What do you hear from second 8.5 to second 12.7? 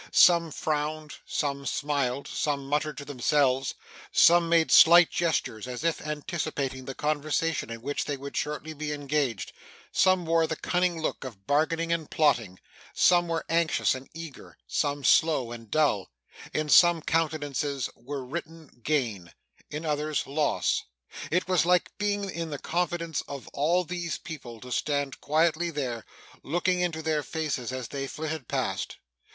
be engaged, some wore the cunning look of bargaining and plotting,